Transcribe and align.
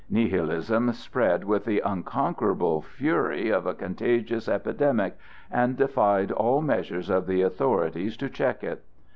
Nihilism 0.09 0.93
spread 0.93 1.43
with 1.43 1.63
the 1.63 1.79
unconquerable 1.81 2.81
fury 2.81 3.49
of 3.51 3.67
a 3.67 3.75
contagious 3.75 4.49
epidemic 4.49 5.15
and 5.51 5.77
defied 5.77 6.31
all 6.31 6.59
measures 6.59 7.11
of 7.11 7.27
the 7.27 7.43
authorities 7.43 8.17
to 8.17 8.27
check 8.27 8.63
it. 8.63 8.81